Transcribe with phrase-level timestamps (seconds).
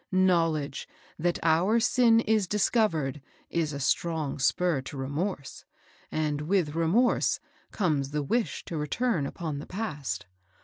[0.11, 5.63] Knowledge that our sin is discov ered, is a strong spur to remorse,
[6.11, 7.39] and with remorse
[7.69, 10.25] comes the wish to return upon the past.